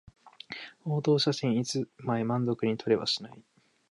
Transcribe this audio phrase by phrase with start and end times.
[0.83, 3.43] 報道写真一枚満足に撮れはしない